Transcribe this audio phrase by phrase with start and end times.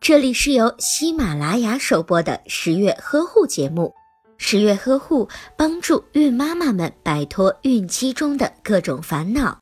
[0.00, 3.92] 这里是由喜马拉雅首播的十月呵护节目。
[4.36, 9.58] 十月呵护帮助孕妈妈们摆脱孕期中的各种烦恼。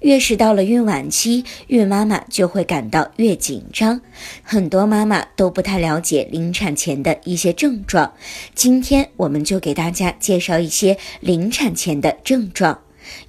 [0.00, 4.00] 越是到了孕晚期，孕妈妈就会感到越紧张。
[4.42, 8.12] 很多妈妈都不太了解临产前的一些症状，
[8.54, 12.78] 今天我们就给大家介绍一些临产前的症状。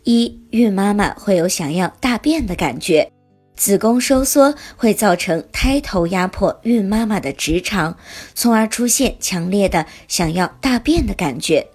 [0.03, 3.11] 一，孕妈妈会有想要大便的感觉，
[3.55, 7.97] 子宫收缩会造成胎头压迫孕妈妈的直肠，
[8.35, 11.68] 从而出现强烈的想要大便的感觉。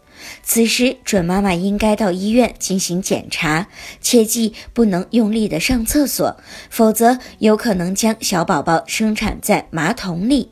[0.45, 3.67] 此时，准妈妈应该到医院进行检查，
[4.01, 6.37] 切记不能用力的上厕所，
[6.71, 10.49] 否则有可能将小宝宝生产在马桶里。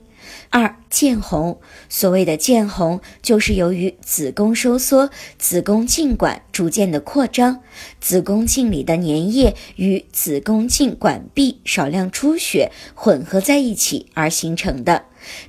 [0.49, 7.61] 二见红，所谓的见红，就是由于子宫收缩，子宫颈管逐渐的扩张，
[8.01, 15.05] 子宫颈里的粘液与子宫颈管壁少量出血混合在一起而形成的。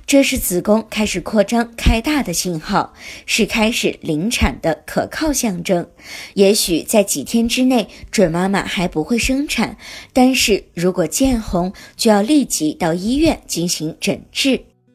[0.06, 2.92] 这是子宫开始扩张开大的信号，
[3.24, 5.88] 是开始临产的可靠象征。
[6.34, 9.78] 也许在几天之内，准妈妈还不会生产，
[10.12, 14.66] 但是如果见红，就要立即到医院进行诊治。